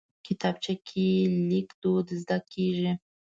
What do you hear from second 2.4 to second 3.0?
کېږي